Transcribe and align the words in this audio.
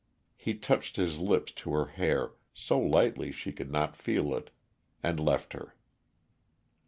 He 0.35 0.55
touched 0.55 0.95
his 0.95 1.19
lips 1.19 1.51
to 1.51 1.71
her 1.73 1.85
hair, 1.85 2.31
so 2.55 2.79
lightly 2.79 3.31
she 3.31 3.51
could 3.51 3.69
not 3.69 3.95
feel 3.95 4.33
it, 4.35 4.49
and 5.03 5.19
left 5.19 5.53
her. 5.53 5.75